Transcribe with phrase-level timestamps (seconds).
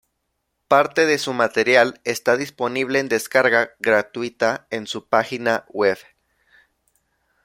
[0.67, 5.99] Parte de su material está disponible en descarga gratuita en su página web.